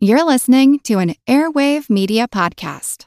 [0.00, 3.06] You're listening to an Airwave Media Podcast.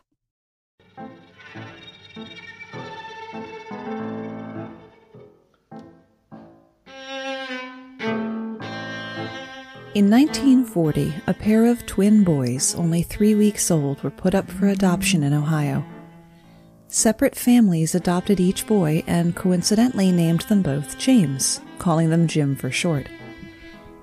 [9.95, 14.67] In 1940, a pair of twin boys, only three weeks old, were put up for
[14.67, 15.85] adoption in Ohio.
[16.89, 22.69] Separate families adopted each boy and coincidentally named them both James, calling them Jim for
[22.69, 23.07] short.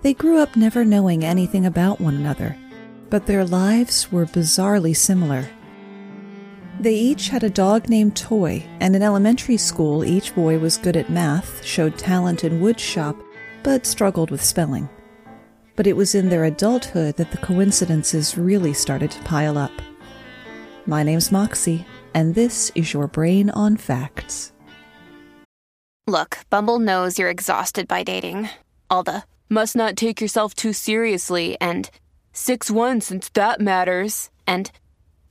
[0.00, 2.56] They grew up never knowing anything about one another,
[3.10, 5.48] but their lives were bizarrely similar.
[6.80, 10.96] They each had a dog named Toy, and in elementary school, each boy was good
[10.96, 13.20] at math, showed talent in woodshop,
[13.62, 14.88] but struggled with spelling
[15.78, 19.70] but it was in their adulthood that the coincidences really started to pile up.
[20.86, 24.52] My name's Moxie, and this is your Brain on Facts.
[26.08, 28.48] Look, Bumble knows you're exhausted by dating.
[28.90, 31.88] All the must not take yourself too seriously and
[32.38, 34.30] 6 1 since that matters.
[34.46, 34.70] And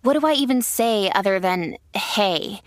[0.01, 2.61] what do I even say other than hey?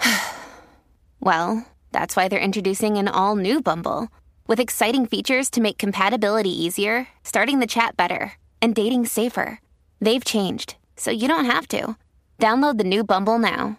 [1.20, 4.08] well, that's why they're introducing an all new Bumble.
[4.48, 9.60] With exciting features to make compatibility easier, starting the chat better, and dating safer.
[10.00, 11.96] They've changed, so you don't have to.
[12.40, 13.78] Download the new Bumble now.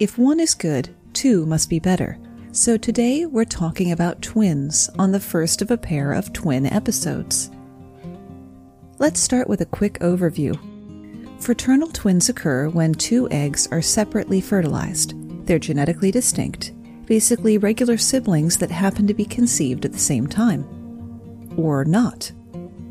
[0.00, 2.18] If one is good, two must be better.
[2.52, 7.50] So today we're talking about twins on the first of a pair of twin episodes.
[8.98, 10.58] Let's start with a quick overview.
[11.42, 15.12] Fraternal twins occur when two eggs are separately fertilized.
[15.46, 16.72] They're genetically distinct
[17.04, 20.64] basically regular siblings that happen to be conceived at the same time.
[21.56, 22.32] Or not.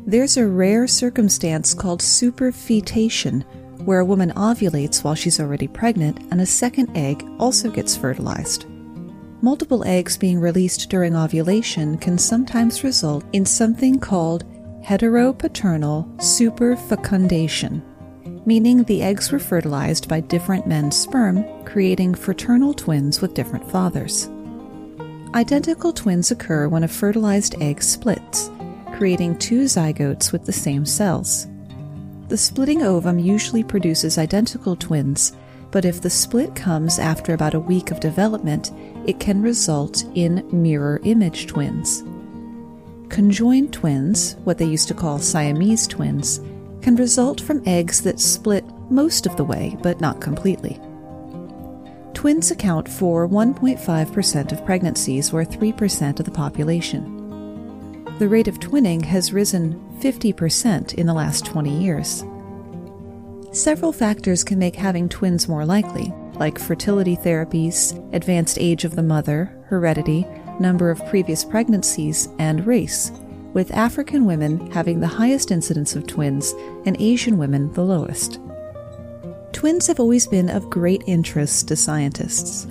[0.06, 3.44] There's a rare circumstance called superfetation,
[3.84, 8.64] where a woman ovulates while she's already pregnant and a second egg also gets fertilized.
[9.42, 14.44] Multiple eggs being released during ovulation can sometimes result in something called
[14.86, 17.82] heteropaternal superfecundation
[18.46, 24.28] meaning the eggs were fertilized by different men's sperm, creating fraternal twins with different fathers.
[25.34, 28.50] Identical twins occur when a fertilized egg splits,
[28.94, 31.48] creating two zygotes with the same cells.
[32.28, 35.32] The splitting ovum usually produces identical twins,
[35.72, 38.70] but if the split comes after about a week of development,
[39.06, 42.04] it can result in mirror image twins.
[43.16, 46.38] Conjoined twins, what they used to call Siamese twins,
[46.82, 50.78] can result from eggs that split most of the way, but not completely.
[52.12, 58.04] Twins account for 1.5% of pregnancies, or 3% of the population.
[58.18, 62.22] The rate of twinning has risen 50% in the last 20 years.
[63.50, 69.02] Several factors can make having twins more likely, like fertility therapies, advanced age of the
[69.02, 70.26] mother, heredity,
[70.60, 73.12] number of previous pregnancies, and race,
[73.52, 78.38] with African women having the highest incidence of twins and Asian women the lowest.
[79.52, 82.66] Twins have always been of great interest to scientists.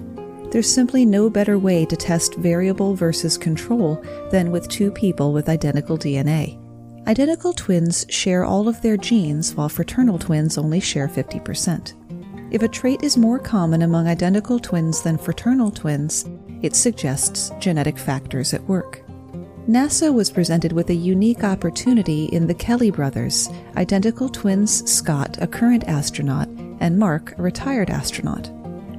[0.52, 4.02] There's simply no better way to test variable versus control
[4.32, 6.62] than with two people with identical DNA.
[7.08, 11.94] Identical twins share all of their genes, while fraternal twins only share 50%.
[12.52, 16.26] If a trait is more common among identical twins than fraternal twins,
[16.62, 19.02] it suggests genetic factors at work.
[19.68, 25.48] NASA was presented with a unique opportunity in the Kelly brothers, identical twins Scott, a
[25.48, 26.48] current astronaut,
[26.80, 28.52] and Mark, a retired astronaut.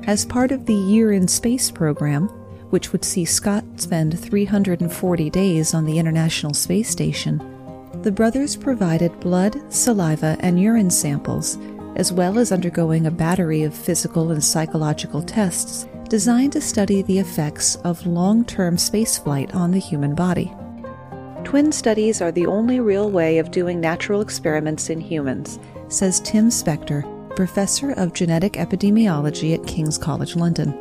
[0.08, 2.28] As part of the Year in Space program,
[2.70, 7.38] which would see Scott spend 340 days on the International Space Station,
[8.02, 11.58] the brothers provided blood, saliva, and urine samples,
[11.94, 17.18] as well as undergoing a battery of physical and psychological tests designed to study the
[17.18, 20.52] effects of long term spaceflight on the human body.
[21.44, 25.58] Twin studies are the only real way of doing natural experiments in humans,
[25.88, 27.04] says Tim Spector,
[27.36, 30.74] professor of genetic epidemiology at King's College London.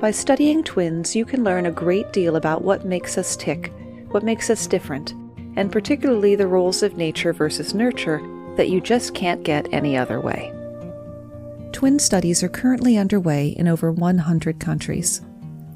[0.00, 3.72] By studying twins, you can learn a great deal about what makes us tick,
[4.10, 5.12] what makes us different,
[5.56, 8.20] and particularly the roles of nature versus nurture
[8.56, 10.52] that you just can't get any other way.
[11.72, 15.20] Twin studies are currently underway in over 100 countries.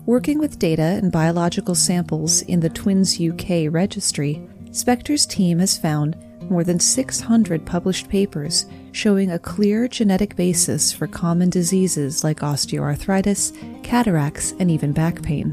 [0.07, 6.17] Working with data and biological samples in the Twins UK registry, Spector's team has found
[6.51, 13.83] more than 600 published papers showing a clear genetic basis for common diseases like osteoarthritis,
[13.83, 15.53] cataracts, and even back pain.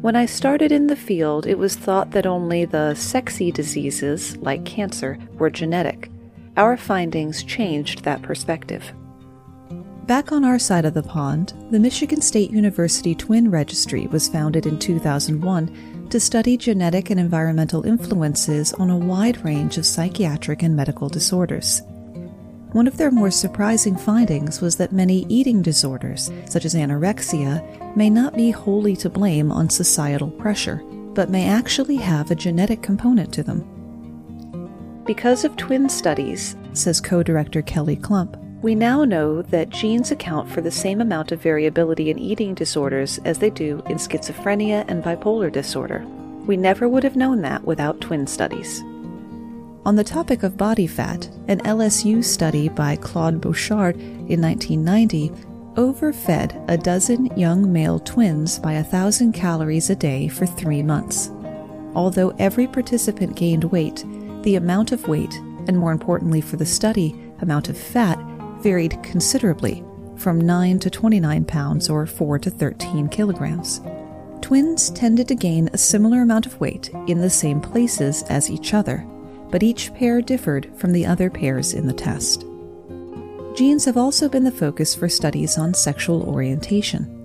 [0.00, 4.64] When I started in the field, it was thought that only the sexy diseases, like
[4.64, 6.10] cancer, were genetic.
[6.56, 8.92] Our findings changed that perspective.
[10.10, 14.66] Back on our side of the pond, the Michigan State University Twin Registry was founded
[14.66, 20.74] in 2001 to study genetic and environmental influences on a wide range of psychiatric and
[20.74, 21.82] medical disorders.
[22.72, 28.10] One of their more surprising findings was that many eating disorders, such as anorexia, may
[28.10, 30.82] not be wholly to blame on societal pressure,
[31.14, 33.60] but may actually have a genetic component to them.
[35.06, 40.50] Because of twin studies, says co director Kelly Klump, we now know that genes account
[40.50, 45.02] for the same amount of variability in eating disorders as they do in schizophrenia and
[45.02, 46.04] bipolar disorder.
[46.46, 48.82] We never would have known that without twin studies.
[49.86, 55.32] On the topic of body fat, an LSU study by Claude Bouchard in 1990
[55.76, 61.30] overfed a dozen young male twins by a thousand calories a day for three months.
[61.94, 64.04] Although every participant gained weight,
[64.42, 65.34] the amount of weight,
[65.66, 68.18] and more importantly for the study, amount of fat,
[68.62, 69.84] varied considerably
[70.16, 73.80] from 9 to 29 pounds or 4 to 13 kilograms.
[74.42, 78.74] Twins tended to gain a similar amount of weight in the same places as each
[78.74, 79.06] other,
[79.50, 82.44] but each pair differed from the other pairs in the test.
[83.54, 87.16] Genes have also been the focus for studies on sexual orientation.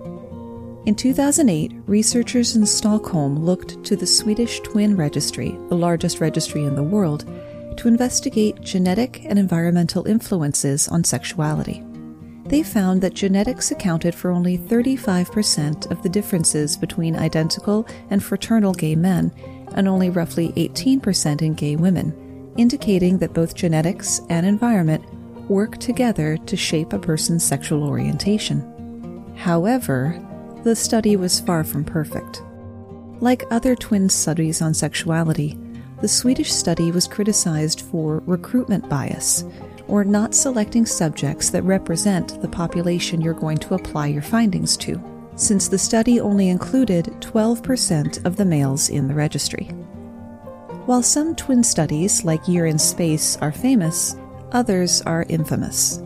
[0.86, 6.76] In 2008, researchers in Stockholm looked to the Swedish Twin Registry, the largest registry in
[6.76, 7.24] the world,
[7.76, 11.84] to investigate genetic and environmental influences on sexuality.
[12.46, 18.72] They found that genetics accounted for only 35% of the differences between identical and fraternal
[18.72, 19.32] gay men
[19.74, 25.04] and only roughly 18% in gay women, indicating that both genetics and environment
[25.50, 29.34] work together to shape a person's sexual orientation.
[29.36, 30.20] However,
[30.62, 32.42] the study was far from perfect.
[33.20, 35.58] Like other twin studies on sexuality,
[36.06, 39.44] the Swedish study was criticized for recruitment bias,
[39.88, 45.02] or not selecting subjects that represent the population you're going to apply your findings to
[45.34, 49.64] since the study only included 12% of the males in the registry.
[50.86, 54.14] While some twin studies, like Year in Space, are famous,
[54.52, 56.00] others are infamous.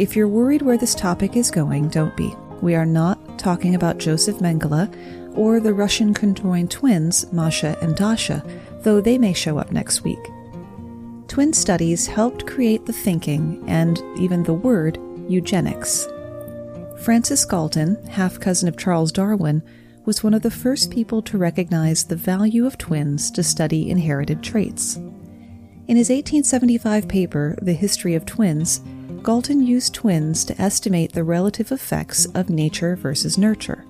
[0.00, 2.34] If you're worried where this topic is going, don't be.
[2.62, 8.44] We are not talking about Joseph Mengele or the Russian conjoined twins, Masha and Dasha,
[8.82, 10.18] though they may show up next week.
[11.28, 14.98] Twin studies helped create the thinking and even the word
[15.28, 16.06] eugenics.
[17.04, 19.62] Francis Galton, half cousin of Charles Darwin,
[20.04, 24.42] was one of the first people to recognize the value of twins to study inherited
[24.42, 24.96] traits.
[24.96, 28.80] In his 1875 paper, The History of Twins,
[29.22, 33.84] Galton used twins to estimate the relative effects of nature versus nurture,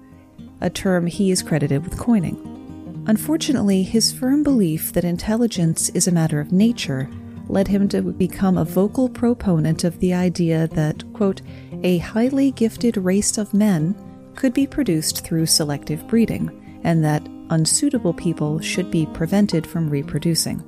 [0.60, 3.04] a term he is credited with coining.
[3.06, 7.08] Unfortunately, his firm belief that intelligence is a matter of nature
[7.48, 11.42] led him to become a vocal proponent of the idea that, quote,
[11.82, 13.94] a highly gifted race of men
[14.34, 20.62] could be produced through selective breeding, and that unsuitable people should be prevented from reproducing.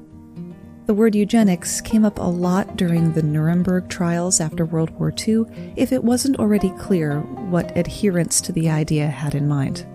[0.86, 5.44] The word eugenics came up a lot during the Nuremberg trials after World War II,
[5.76, 9.86] if it wasn't already clear what adherents to the idea had in mind.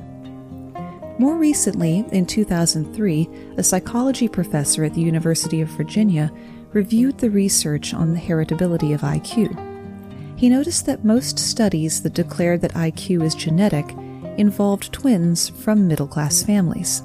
[1.20, 6.32] More recently, in 2003, a psychology professor at the University of Virginia
[6.72, 10.40] reviewed the research on the heritability of IQ.
[10.40, 13.92] He noticed that most studies that declared that IQ is genetic
[14.38, 17.04] involved twins from middle class families.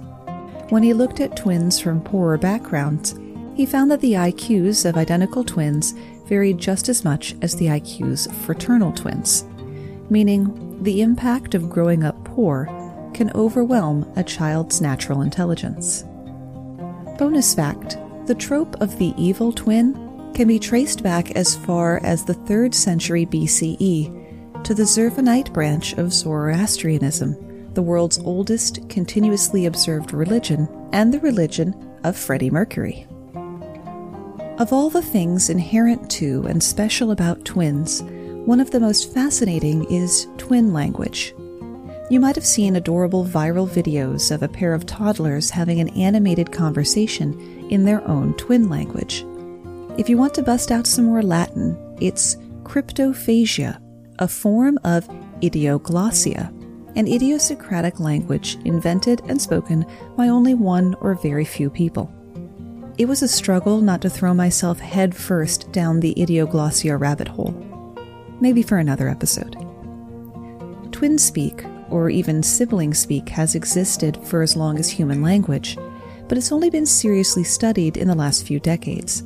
[0.68, 3.14] When he looked at twins from poorer backgrounds,
[3.54, 5.92] he found that the IQs of identical twins
[6.26, 9.44] varied just as much as the IQs of fraternal twins,
[10.08, 12.66] meaning the impact of growing up poor
[13.14, 16.04] can overwhelm a child's natural intelligence.
[17.18, 19.94] Bonus fact the trope of the evil twin
[20.32, 25.92] can be traced back as far as the 3rd century BCE to the Zurvanite branch
[25.94, 31.74] of Zoroastrianism, the world's oldest continuously observed religion, and the religion
[32.04, 33.06] of Freddie Mercury.
[34.58, 38.02] Of all the things inherent to and special about twins,
[38.44, 41.34] one of the most fascinating is twin language.
[42.10, 46.52] You might have seen adorable viral videos of a pair of toddlers having an animated
[46.52, 49.24] conversation in their own twin language.
[49.96, 53.80] If you want to bust out some more Latin, it's cryptophagia,
[54.18, 55.08] a form of
[55.40, 56.48] idioglossia,
[56.94, 62.12] an idiosyncratic language invented and spoken by only one or very few people.
[62.98, 67.54] It was a struggle not to throw myself head first down the idioglossia rabbit hole.
[68.38, 69.56] Maybe for another episode.
[70.92, 75.78] Twin speak, or even sibling speak, has existed for as long as human language,
[76.28, 79.22] but it's only been seriously studied in the last few decades,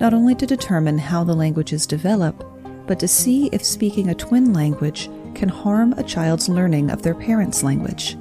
[0.00, 2.44] not only to determine how the languages develop,
[2.86, 7.14] but to see if speaking a twin language can harm a child's learning of their
[7.14, 8.18] parent's language.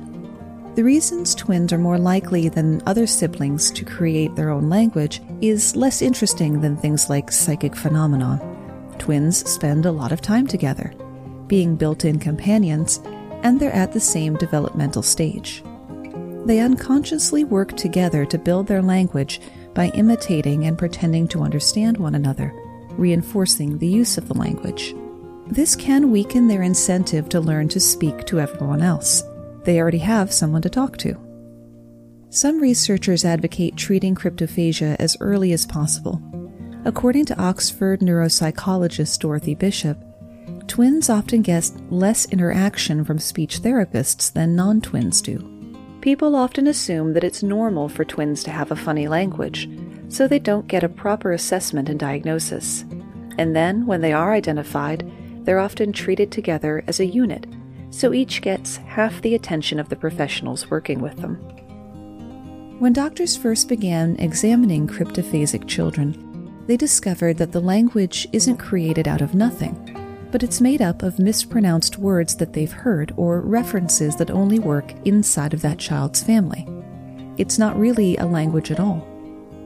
[0.77, 5.75] The reasons twins are more likely than other siblings to create their own language is
[5.75, 8.39] less interesting than things like psychic phenomena.
[8.99, 10.93] Twins spend a lot of time together,
[11.47, 13.01] being built in companions,
[13.41, 15.63] and they're at the same developmental stage.
[16.45, 19.41] They unconsciously work together to build their language
[19.73, 22.53] by imitating and pretending to understand one another,
[22.91, 24.93] reinforcing the use of the language.
[25.47, 29.23] This can weaken their incentive to learn to speak to everyone else
[29.67, 31.13] they already have someone to talk to.
[32.29, 36.21] Some researchers advocate treating cryptophagia as early as possible.
[36.85, 39.97] According to Oxford neuropsychologist Dorothy Bishop,
[40.67, 45.37] twins often get less interaction from speech therapists than non twins do.
[45.99, 49.69] People often assume that it's normal for twins to have a funny language,
[50.07, 52.85] so they don't get a proper assessment and diagnosis.
[53.37, 55.11] And then, when they are identified,
[55.43, 57.45] they're often treated together as a unit
[57.89, 61.35] so each gets half the attention of the professionals working with them.
[62.79, 66.23] When doctors first began examining cryptophasic children,
[66.67, 71.17] they discovered that the language isn't created out of nothing, but it's made up of
[71.17, 76.67] mispronounced words that they've heard or references that only work inside of that child's family.
[77.37, 79.07] It's not really a language at all.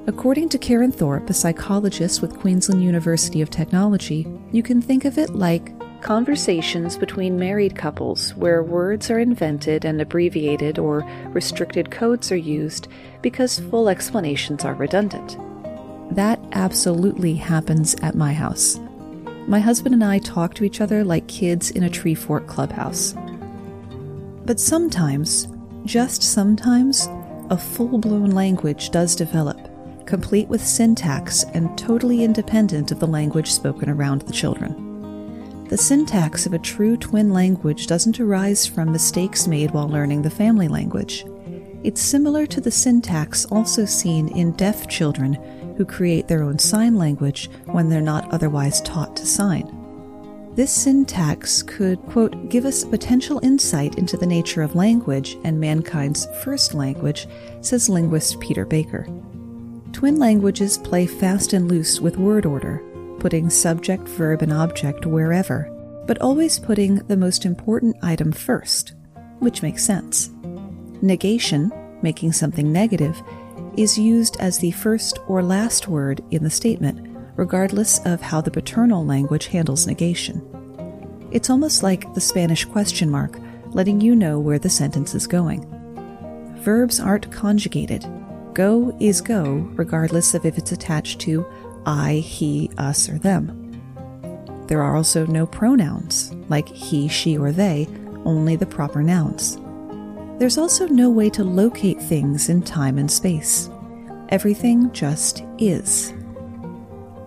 [0.08, 5.18] According to Karen Thorpe, a psychologist with Queensland University of Technology, you can think of
[5.18, 12.32] it like Conversations between married couples where words are invented and abbreviated or restricted codes
[12.32, 12.88] are used
[13.22, 15.38] because full explanations are redundant.
[16.16, 18.80] That absolutely happens at my house.
[19.48, 23.14] My husband and I talk to each other like kids in a tree fort clubhouse.
[24.46, 25.48] But sometimes,
[25.86, 27.08] just sometimes,
[27.52, 29.70] a full blown language does develop,
[30.08, 34.91] complete with syntax and totally independent of the language spoken around the children.
[35.72, 40.30] The syntax of a true twin language doesn't arise from mistakes made while learning the
[40.30, 41.24] family language.
[41.82, 45.36] It's similar to the syntax also seen in deaf children
[45.78, 50.52] who create their own sign language when they're not otherwise taught to sign.
[50.56, 56.28] This syntax could, quote, give us potential insight into the nature of language and mankind's
[56.44, 57.30] first language,
[57.62, 59.08] says linguist Peter Baker.
[59.94, 62.84] Twin languages play fast and loose with word order,
[63.22, 65.70] putting subject, verb, and object wherever,
[66.08, 68.96] but always putting the most important item first,
[69.38, 70.32] which makes sense.
[71.04, 73.22] Negation, making something negative,
[73.78, 78.50] is used as the first or last word in the statement, regardless of how the
[78.50, 80.42] paternal language handles negation.
[81.30, 83.38] It's almost like the Spanish question mark,
[83.68, 85.64] letting you know where the sentence is going.
[86.64, 88.04] Verbs aren't conjugated.
[88.56, 91.46] Go is go, regardless of if it's attached to
[91.86, 93.58] I, he, us, or them.
[94.68, 97.88] There are also no pronouns, like he, she, or they,
[98.26, 99.58] only the proper nouns.
[100.40, 103.70] There's also no way to locate things in time and space.
[104.30, 106.14] Everything just is.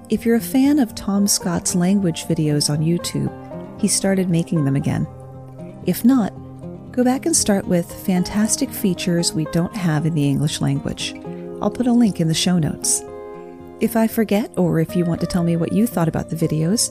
[0.08, 3.30] If you're a fan of Tom Scott's language videos on YouTube,
[3.80, 5.06] he started making them again.
[5.86, 6.32] If not,
[6.92, 11.14] go back and start with fantastic features we don't have in the English language.
[11.60, 13.02] I'll put a link in the show notes.
[13.84, 16.36] If I forget, or if you want to tell me what you thought about the
[16.36, 16.90] videos,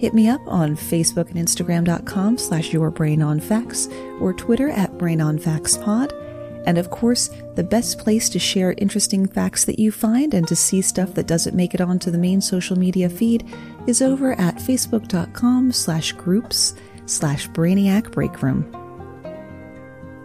[0.00, 6.64] hit me up on Facebook and Instagram.com slash yourbrainonfacts or Twitter at brainonfactspod.
[6.64, 10.56] And of course, the best place to share interesting facts that you find and to
[10.56, 13.46] see stuff that doesn't make it onto the main social media feed
[13.86, 16.72] is over at facebook.com slash groups
[17.04, 18.64] slash brainiac breakroom.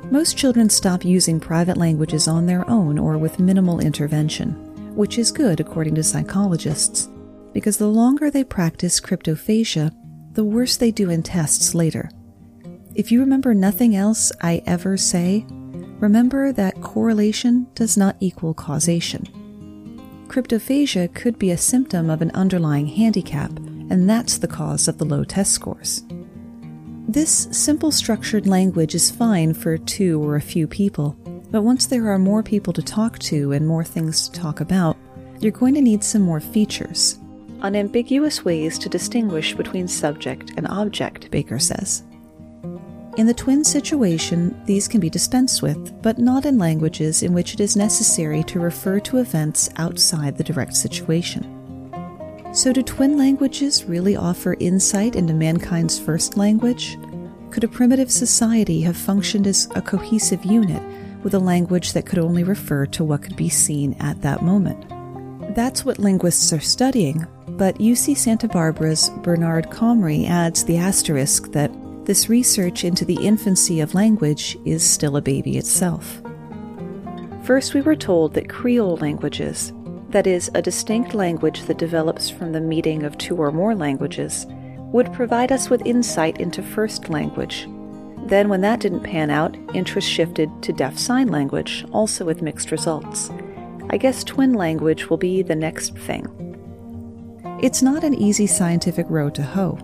[0.10, 4.65] Most children stop using private languages on their own or with minimal intervention
[4.96, 7.10] which is good according to psychologists,
[7.54, 9.94] because the longer they practice cryptophagia,
[10.34, 12.10] the worse they do in tests later.
[12.96, 15.46] If you remember nothing else I ever say,
[16.00, 19.26] remember that correlation does not equal causation.
[20.28, 25.06] Cryptophagia could be a symptom of an underlying handicap, and that's the cause of the
[25.06, 26.04] low test scores.
[27.08, 31.18] This simple structured language is fine for two or a few people,
[31.52, 34.98] but once there are more people to talk to and more things to talk about,
[35.40, 37.20] you're going to need some more features.
[37.62, 42.04] Unambiguous ways to distinguish between subject and object, Baker says.
[43.18, 47.54] In the twin situation, these can be dispensed with, but not in languages in which
[47.54, 51.52] it is necessary to refer to events outside the direct situation.
[52.52, 56.98] So, do twin languages really offer insight into mankind's first language?
[57.52, 60.84] Could a primitive society have functioned as a cohesive unit
[61.26, 64.86] with a language that could only refer to what could be seen at that moment.
[65.56, 71.72] That's what linguists are studying, but UC Santa Barbara's Bernard Comrie adds the asterisk that
[72.06, 76.22] this research into the infancy of language is still a baby itself.
[77.44, 79.74] First, we were told that Creole languages,
[80.10, 84.46] that is, a distinct language that develops from the meeting of two or more languages,
[84.94, 87.68] would provide us with insight into first language.
[88.26, 92.72] Then, when that didn't pan out, interest shifted to deaf sign language, also with mixed
[92.72, 93.30] results.
[93.90, 96.26] I guess twin language will be the next thing.
[97.62, 99.78] It's not an easy scientific road to hoe.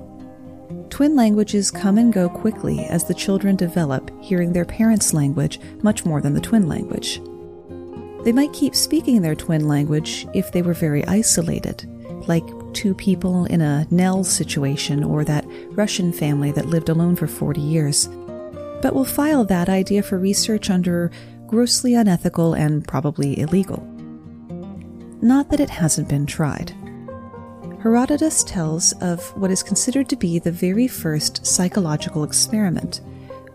[0.90, 6.04] Twin languages come and go quickly as the children develop, hearing their parents' language much
[6.04, 7.22] more than the twin language.
[8.24, 11.88] They might keep speaking their twin language if they were very isolated,
[12.28, 12.44] like
[12.74, 17.62] two people in a Nell situation or that Russian family that lived alone for 40
[17.62, 18.10] years.
[18.82, 21.12] But we'll file that idea for research under
[21.48, 23.88] grossly unethical and probably illegal.
[25.22, 26.74] Not that it hasn't been tried.
[27.82, 33.02] Herodotus tells of what is considered to be the very first psychological experiment,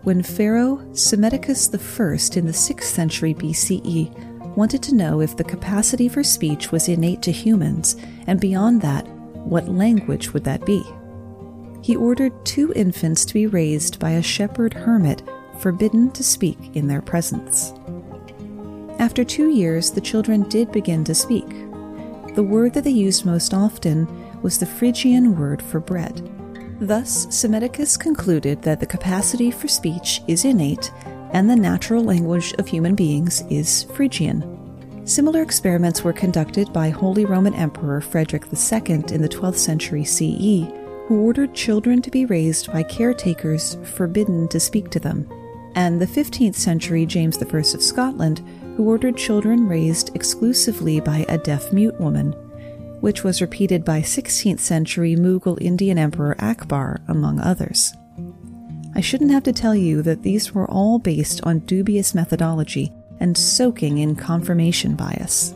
[0.03, 6.07] when Pharaoh Psammetichus I in the 6th century BCE wanted to know if the capacity
[6.07, 7.95] for speech was innate to humans,
[8.27, 10.83] and beyond that, what language would that be?
[11.81, 15.23] He ordered two infants to be raised by a shepherd hermit
[15.59, 17.73] forbidden to speak in their presence.
[18.99, 21.47] After two years, the children did begin to speak,
[22.37, 24.07] the word that they used most often
[24.43, 26.21] was the Phrygian word for bread.
[26.79, 30.91] Thus, Psammetichus concluded that the capacity for speech is innate
[31.31, 34.43] and the natural language of human beings is Phrygian.
[35.03, 40.71] Similar experiments were conducted by Holy Roman Emperor Frederick II in the 12th century CE,
[41.07, 45.25] who ordered children to be raised by caretakers forbidden to speak to them,
[45.73, 48.43] and the 15th century James I of Scotland,
[48.75, 52.33] who ordered children raised exclusively by a deaf mute woman,
[52.99, 57.93] which was repeated by 16th century Mughal Indian Emperor Akbar, among others.
[58.93, 63.37] I shouldn't have to tell you that these were all based on dubious methodology and
[63.37, 65.53] soaking in confirmation bias.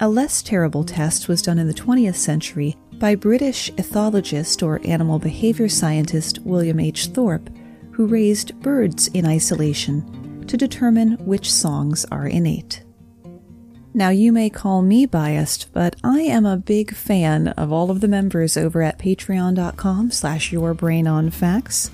[0.00, 5.18] A less terrible test was done in the 20th century by British ethologist or animal
[5.18, 7.06] behavior scientist William H.
[7.06, 7.50] Thorpe,
[7.92, 12.84] who raised birds in isolation to determine which songs are innate.
[13.94, 18.00] Now, you may call me biased, but I am a big fan of all of
[18.00, 21.90] the members over at patreon.com slash yourbrainonfacts,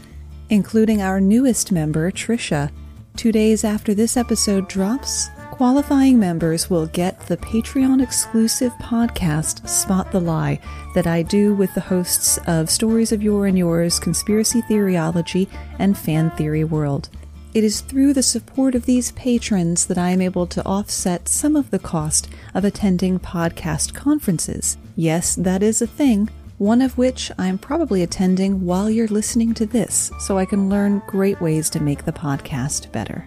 [0.51, 2.71] including our newest member, Trisha.
[3.17, 10.13] Two days after this episode drops, qualifying members will get the Patreon exclusive podcast, Spot
[10.13, 10.61] the Lie,
[10.95, 15.97] that I do with the hosts of Stories of Your and Yours, Conspiracy Theoryology, and
[15.97, 17.09] Fan Theory World.
[17.55, 21.57] It is through the support of these patrons that I am able to offset some
[21.57, 24.77] of the cost of attending podcast conferences.
[24.95, 29.65] Yes, that is a thing, one of which I'm probably attending while you're listening to
[29.65, 33.27] this, so I can learn great ways to make the podcast better.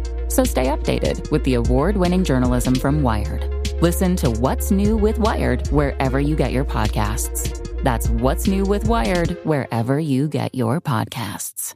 [0.31, 3.75] So stay updated with the award winning journalism from Wired.
[3.81, 7.67] Listen to What's New with Wired wherever you get your podcasts.
[7.83, 11.75] That's What's New with Wired wherever you get your podcasts.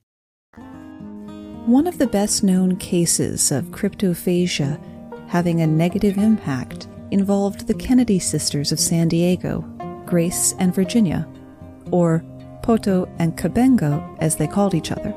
[1.65, 4.79] One of the best known cases of cryptophagia
[5.27, 9.59] having a negative impact involved the Kennedy sisters of San Diego,
[10.05, 11.27] Grace and Virginia,
[11.91, 12.23] or
[12.63, 15.13] Poto and Cabengo, as they called each other.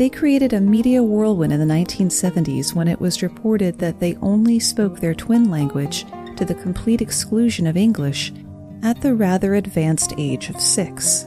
[0.00, 4.58] They created a media whirlwind in the 1970s when it was reported that they only
[4.58, 8.32] spoke their twin language to the complete exclusion of English
[8.82, 11.26] at the rather advanced age of six.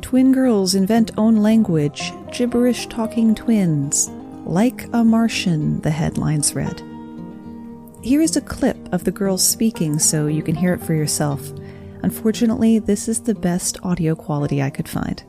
[0.00, 4.08] Twin girls invent own language, gibberish talking twins.
[4.44, 6.82] Like a Martian, the headlines read.
[8.02, 11.52] Here is a clip of the girls speaking so you can hear it for yourself.
[12.02, 15.22] Unfortunately, this is the best audio quality I could find.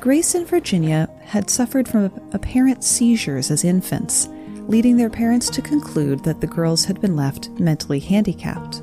[0.00, 4.28] Grace and Virginia had suffered from apparent seizures as infants,
[4.66, 8.82] leading their parents to conclude that the girls had been left mentally handicapped.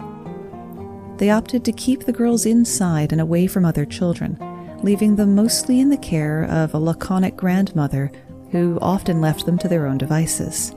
[1.17, 4.38] They opted to keep the girls inside and away from other children,
[4.83, 8.11] leaving them mostly in the care of a laconic grandmother
[8.51, 10.73] who often left them to their own devices.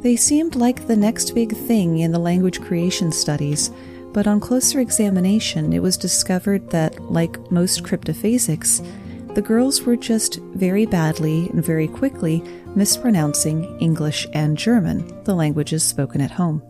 [0.00, 3.70] They seemed like the next big thing in the language creation studies
[4.12, 8.86] but on closer examination, it was discovered that, like most cryptophasics,
[9.34, 12.42] the girls were just very badly and very quickly
[12.74, 16.62] mispronouncing English and German, the languages spoken at home.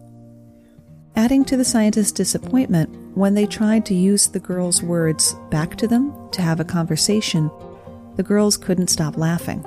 [1.15, 5.87] Adding to the scientists' disappointment, when they tried to use the girls' words back to
[5.87, 7.51] them to have a conversation,
[8.17, 9.63] the girls couldn't stop laughing.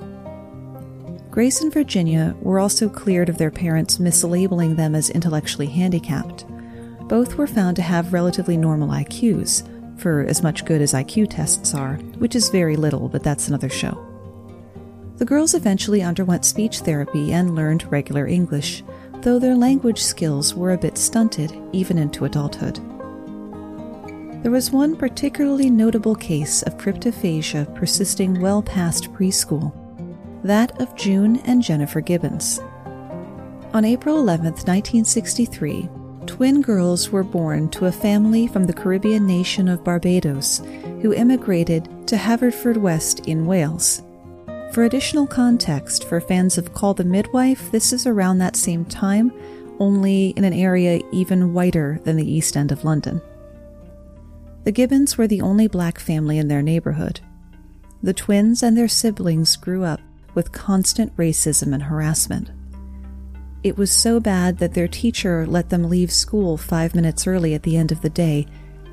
[1.29, 6.45] Grace and Virginia were also cleared of their parents mislabeling them as intellectually handicapped.
[7.07, 11.75] Both were found to have relatively normal IQs, for as much good as IQ tests
[11.75, 14.03] are, which is very little, but that's another show.
[15.17, 18.83] The girls eventually underwent speech therapy and learned regular English,
[19.25, 22.75] though their language skills were a bit stunted even into adulthood.
[24.43, 29.73] There was one particularly notable case of cryptophasia persisting well past preschool
[30.43, 32.59] that of June and Jennifer Gibbons.
[33.73, 35.89] On April 11, 1963,
[36.27, 40.61] twin girls were born to a family from the Caribbean nation of Barbados
[41.01, 44.03] who immigrated to Haverfordwest in Wales.
[44.75, 49.31] For additional context for fans of Call the Midwife, this is around that same time,
[49.79, 53.21] only in an area even whiter than the East End of London.
[54.65, 57.21] The Gibbons were the only black family in their neighborhood.
[58.03, 60.01] The twins and their siblings grew up
[60.33, 62.51] with constant racism and harassment.
[63.63, 67.63] It was so bad that their teacher let them leave school five minutes early at
[67.63, 68.45] the end of the day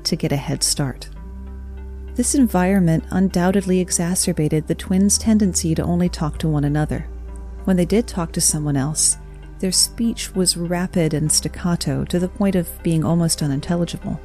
[0.05, 1.09] to get a head start.
[2.15, 7.07] This environment undoubtedly exacerbated the twins' tendency to only talk to one another.
[7.63, 9.17] When they did talk to someone else,
[9.57, 14.19] their speech was rapid and staccato to the point of being almost unintelligible.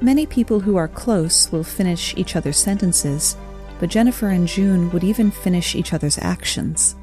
[0.00, 3.36] Many people who are close will finish each other's sentences,
[3.78, 6.96] but Jennifer and June would even finish each other's actions.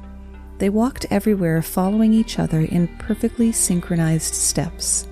[0.58, 5.06] They walked everywhere, following each other in perfectly synchronized steps.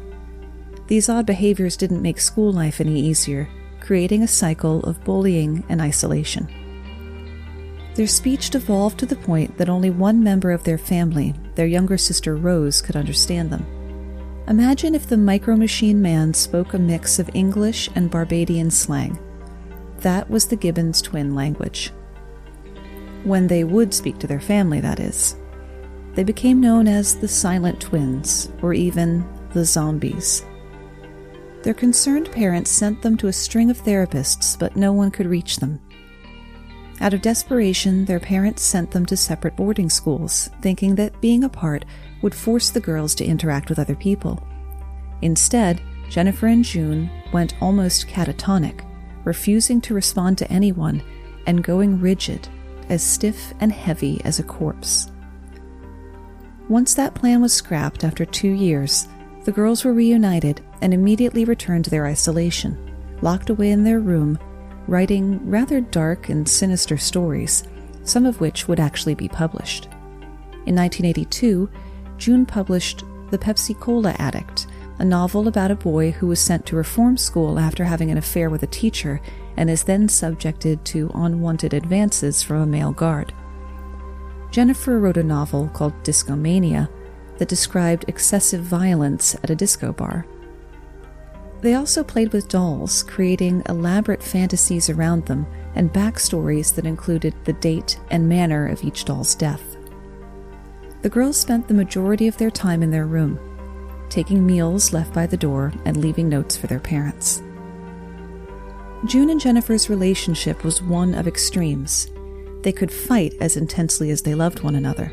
[0.89, 3.49] These odd behaviors didn't make school life any easier,
[3.87, 6.49] creating a cycle of bullying and isolation.
[7.95, 11.97] Their speech devolved to the point that only one member of their family, their younger
[11.97, 13.65] sister Rose, could understand them.
[14.49, 19.19] Imagine if the Micro Machine Man spoke a mix of English and Barbadian slang.
[20.01, 21.93] That was the Gibbons twin language
[23.27, 25.37] when they would speak to their family, that is.
[26.15, 30.45] They became known as the Silent Twins, or even the Zombies.
[31.67, 35.57] Their concerned parents sent them to a string of therapists, but no one could reach
[35.57, 35.81] them.
[37.01, 41.85] Out of desperation, their parents sent them to separate boarding schools, thinking that being apart
[42.23, 44.47] would force the girls to interact with other people.
[45.23, 48.87] Instead, Jennifer and June went almost catatonic,
[49.25, 51.03] refusing to respond to anyone
[51.49, 52.47] and going rigid
[52.91, 55.11] as stiff and heavy as a corpse.
[56.69, 59.09] Once that plan was scrapped after two years,
[59.47, 62.77] the girls were reunited and immediately returned to their isolation,
[63.23, 64.37] locked away in their room,
[64.89, 67.63] writing rather dark and sinister stories,
[68.03, 69.85] some of which would actually be published.
[70.67, 71.71] In 1982,
[72.19, 74.67] June published The Pepsi Cola Addict,
[74.99, 78.51] a novel about a boy who was sent to reform school after having an affair
[78.51, 79.21] with a teacher
[79.57, 83.33] and is then subjected to unwanted advances from a male guard.
[84.51, 86.89] Jennifer wrote a novel called Discomania
[87.39, 90.27] that described excessive violence at a disco bar.
[91.63, 97.55] They also played with dolls, creating elaborate fantasies around them and backstories that included the
[97.55, 99.77] date and manner of each doll's death.
[101.03, 103.39] The girls spent the majority of their time in their room.
[104.09, 107.43] taking meals left by the door and leaving notes for their parents.
[109.05, 112.09] June and Jennifer's relationship was one of extremes.
[112.63, 115.13] They could fight as intensely as they loved one another.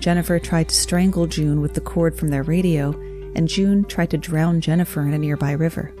[0.00, 2.90] Jennifer tried to strangle June with the cord from their radio,
[3.34, 5.92] and June tried to drown Jennifer in a nearby river.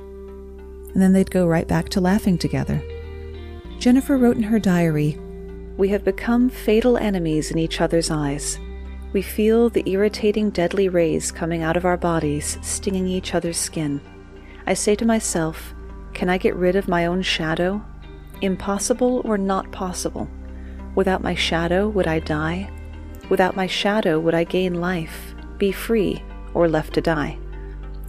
[0.92, 2.82] And then they'd go right back to laughing together.
[3.78, 5.18] Jennifer wrote in her diary
[5.76, 8.58] We have become fatal enemies in each other's eyes.
[9.12, 14.00] We feel the irritating, deadly rays coming out of our bodies, stinging each other's skin.
[14.66, 15.74] I say to myself,
[16.12, 17.82] Can I get rid of my own shadow?
[18.42, 20.28] Impossible or not possible?
[20.94, 22.70] Without my shadow, would I die?
[23.28, 26.22] Without my shadow, would I gain life, be free,
[26.54, 27.38] or left to die?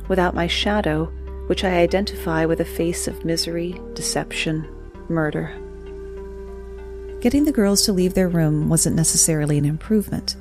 [0.07, 1.05] Without my shadow,
[1.47, 4.67] which I identify with a face of misery, deception,
[5.09, 5.51] murder.
[7.21, 10.37] Getting the girls to leave their room wasn't necessarily an improvement.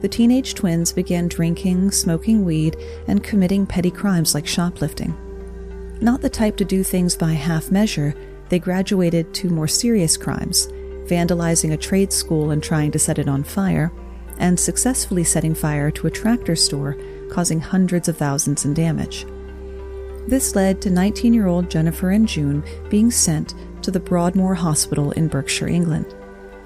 [0.00, 5.14] The teenage twins began drinking, smoking weed, and committing petty crimes like shoplifting.
[6.00, 8.14] Not the type to do things by half measure,
[8.48, 10.68] they graduated to more serious crimes,
[11.06, 13.92] vandalizing a trade school and trying to set it on fire,
[14.42, 16.98] and successfully setting fire to a tractor store,
[17.30, 19.24] causing hundreds of thousands in damage.
[20.26, 25.12] This led to 19 year old Jennifer and June being sent to the Broadmoor Hospital
[25.12, 26.14] in Berkshire, England,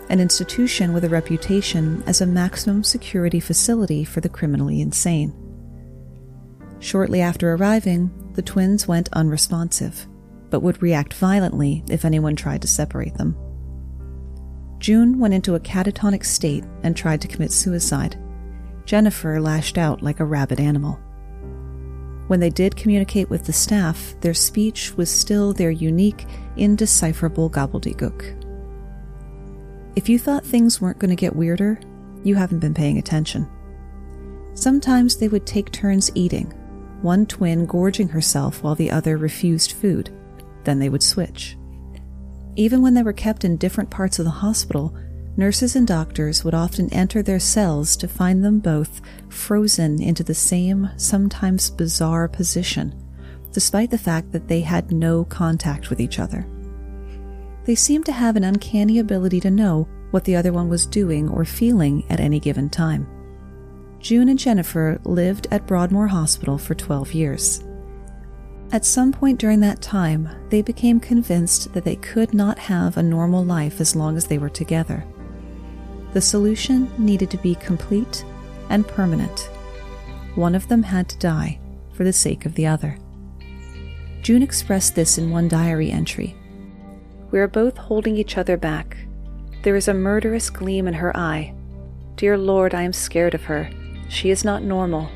[0.09, 5.35] an institution with a reputation as a maximum security facility for the criminally insane.
[6.81, 10.07] Shortly after arriving, the twins went unresponsive,
[10.51, 13.37] but would react violently if anyone tried to separate them.
[14.87, 18.16] June went into a catatonic state and tried to commit suicide.
[18.85, 20.92] Jennifer lashed out like a rabid animal.
[22.29, 26.25] When they did communicate with the staff, their speech was still their unique,
[26.57, 28.40] indecipherable gobbledygook.
[29.96, 31.81] If you thought things weren't going to get weirder,
[32.22, 33.49] you haven't been paying attention.
[34.55, 36.53] Sometimes they would take turns eating,
[37.03, 40.11] one twin gorging herself while the other refused food.
[40.62, 41.57] Then they would switch.
[42.57, 44.97] Even when they were kept in different parts of the hospital,
[45.37, 50.35] nurses and doctors would often enter their cells to find them both frozen into the
[50.35, 52.95] same, sometimes bizarre position,
[53.53, 56.47] despite the fact that they had no contact with each other.
[57.66, 61.29] They seemed to have an uncanny ability to know what the other one was doing
[61.29, 63.07] or feeling at any given time.
[63.99, 67.66] June and Jennifer lived at Broadmoor Hospital for 12 years.
[68.73, 73.03] At some point during that time, they became convinced that they could not have a
[73.03, 75.05] normal life as long as they were together.
[76.13, 78.25] The solution needed to be complete
[78.69, 79.51] and permanent.
[80.35, 81.61] One of them had to die
[81.93, 82.99] for the sake of the other.
[84.23, 86.35] June expressed this in one diary entry.
[87.31, 88.97] We are both holding each other back.
[89.63, 91.55] There is a murderous gleam in her eye.
[92.17, 93.71] Dear Lord, I am scared of her.
[94.09, 95.09] She is not normal.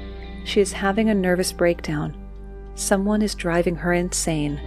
[0.45, 2.17] She is having a nervous breakdown.
[2.81, 4.59] Someone is driving her insane.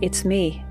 [0.00, 0.64] It's me.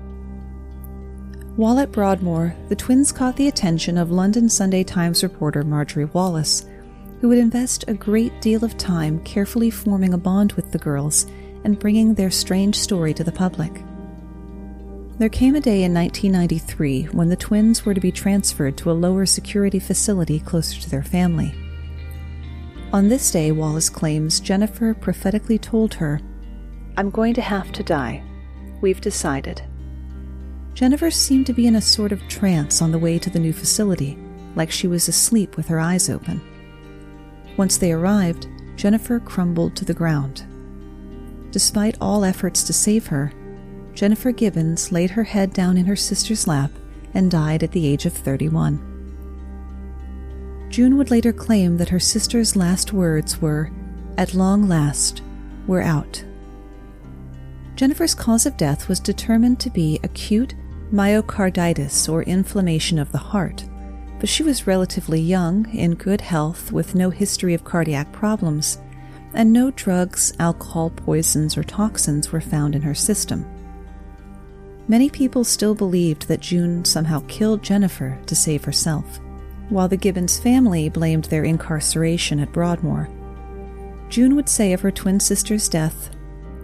[1.56, 6.64] While at Broadmoor, the twins caught the attention of London Sunday Times reporter Marjorie Wallace,
[7.20, 11.26] who would invest a great deal of time carefully forming a bond with the girls
[11.64, 13.84] and bringing their strange story to the public.
[15.18, 18.92] There came a day in 1993 when the twins were to be transferred to a
[18.92, 21.54] lower security facility closer to their family.
[22.94, 26.18] On this day, Wallace claims Jennifer prophetically told her
[26.96, 28.22] I'm going to have to die.
[28.80, 29.62] We've decided.
[30.72, 33.52] Jennifer seemed to be in a sort of trance on the way to the new
[33.52, 34.18] facility,
[34.54, 36.40] like she was asleep with her eyes open.
[37.56, 40.44] Once they arrived, Jennifer crumbled to the ground.
[41.50, 43.32] Despite all efforts to save her,
[43.94, 46.70] Jennifer Gibbons laid her head down in her sister's lap
[47.14, 48.92] and died at the age of 31.
[50.68, 53.70] June would later claim that her sister's last words were,
[54.18, 55.22] At long last,
[55.66, 56.22] we're out.
[57.76, 60.54] Jennifer's cause of death was determined to be acute
[60.90, 63.64] myocarditis or inflammation of the heart,
[64.18, 68.78] but she was relatively young, in good health, with no history of cardiac problems,
[69.34, 73.44] and no drugs, alcohol, poisons, or toxins were found in her system.
[74.88, 79.20] Many people still believed that June somehow killed Jennifer to save herself,
[79.68, 83.10] while the Gibbons family blamed their incarceration at Broadmoor.
[84.08, 86.15] June would say of her twin sister's death,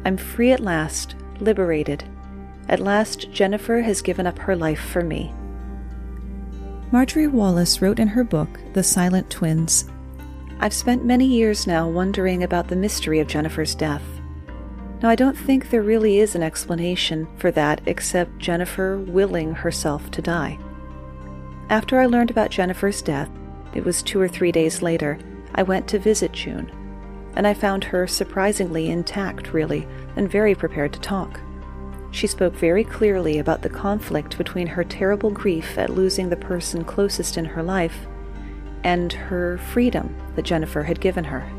[0.04, 2.04] I'm free at last, liberated.
[2.68, 5.32] At last, Jennifer has given up her life for me.
[6.90, 9.88] Marjorie Wallace wrote in her book, The Silent Twins
[10.62, 14.04] I've spent many years now wondering about the mystery of Jennifer's death.
[15.02, 20.08] Now, I don't think there really is an explanation for that except Jennifer willing herself
[20.12, 20.60] to die.
[21.68, 23.28] After I learned about Jennifer's death,
[23.74, 25.18] it was two or three days later,
[25.52, 26.70] I went to visit June.
[27.34, 31.40] And I found her surprisingly intact, really, and very prepared to talk.
[32.10, 36.84] She spoke very clearly about the conflict between her terrible grief at losing the person
[36.84, 38.06] closest in her life
[38.84, 41.50] and her freedom that Jennifer had given her.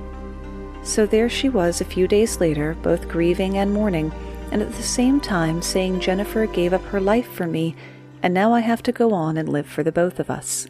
[0.83, 4.11] So there she was a few days later, both grieving and mourning,
[4.51, 7.75] and at the same time saying Jennifer gave up her life for me,
[8.21, 10.67] and now I have to go on and live for the both of us.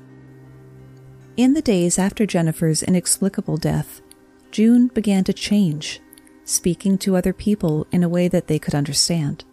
[1.36, 4.02] In the days after Jennifer's inexplicable death,
[4.54, 6.00] June began to change,
[6.46, 9.44] speaking to other people in a way that they could understand.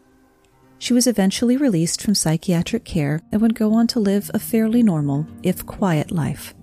[0.78, 4.82] She was eventually released from psychiatric care and would go on to live a fairly
[4.82, 6.54] normal, if quiet, life.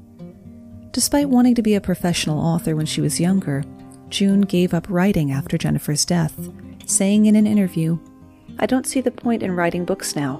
[0.92, 3.64] Despite wanting to be a professional author when she was younger,
[4.10, 6.38] June gave up writing after Jennifer's death,
[6.86, 7.98] saying in an interview,
[8.60, 10.40] I don't see the point in writing books now.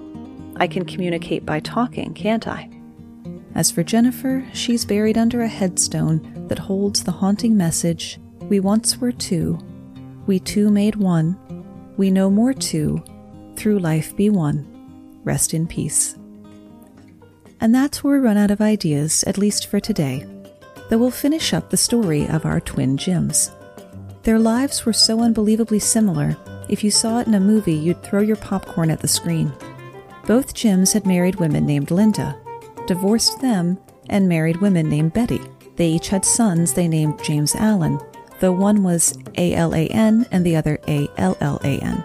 [0.58, 2.70] I can communicate by talking, can't I?
[3.56, 8.98] As for Jennifer, she's buried under a headstone that holds the haunting message We once
[8.98, 9.60] were two,
[10.26, 11.38] we two made one,
[11.98, 13.04] we no more two,
[13.56, 14.66] through life be one.
[15.24, 16.16] Rest in peace.
[17.60, 20.26] And that's where we run out of ideas, at least for today,
[20.90, 23.52] though we'll finish up the story of our twin Jims.
[24.24, 26.38] Their lives were so unbelievably similar,
[26.70, 29.54] if you saw it in a movie, you'd throw your popcorn at the screen.
[30.26, 32.38] Both Jims had married women named Linda,
[32.88, 33.78] divorced them,
[34.10, 35.42] and married women named Betty.
[35.78, 38.00] They each had sons they named James Allen,
[38.40, 42.04] though one was A L A N and the other A L L A N.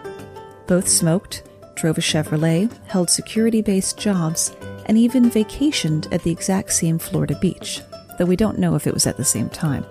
[0.67, 1.43] Both smoked,
[1.75, 4.55] drove a Chevrolet, held security based jobs,
[4.87, 7.81] and even vacationed at the exact same Florida beach,
[8.19, 9.85] though we don't know if it was at the same time.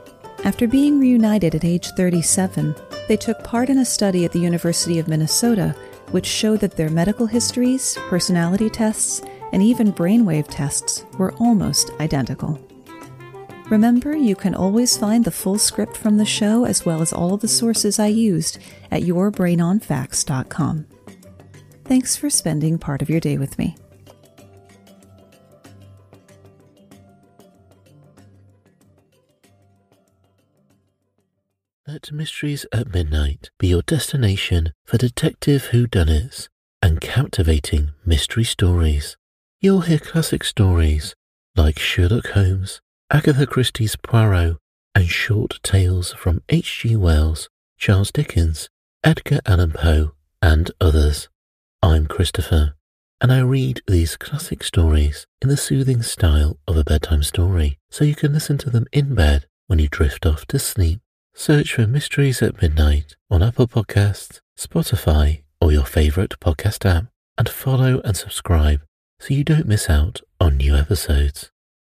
[0.45, 2.75] After being reunited at age 37,
[3.07, 5.75] they took part in a study at the University of Minnesota
[6.11, 12.59] which showed that their medical histories, personality tests, and even brainwave tests were almost identical.
[13.71, 17.33] Remember, you can always find the full script from the show as well as all
[17.33, 18.59] of the sources I used
[18.91, 20.87] at yourbrainonfacts.com.
[21.85, 23.77] Thanks for spending part of your day with me.
[31.87, 36.49] Let Mysteries at Midnight be your destination for detective whodunits
[36.81, 39.15] and captivating mystery stories.
[39.61, 41.15] You'll hear classic stories
[41.55, 42.81] like Sherlock Holmes,
[43.13, 44.55] Agatha Christie's Poirot,
[44.95, 46.95] and short tales from H.G.
[46.95, 48.69] Wells, Charles Dickens,
[49.03, 51.27] Edgar Allan Poe, and others.
[51.83, 52.73] I'm Christopher,
[53.19, 58.05] and I read these classic stories in the soothing style of a bedtime story, so
[58.05, 61.01] you can listen to them in bed when you drift off to sleep.
[61.33, 67.49] Search for Mysteries at Midnight on Apple Podcasts, Spotify, or your favorite podcast app, and
[67.49, 68.79] follow and subscribe
[69.19, 71.51] so you don't miss out on new episodes.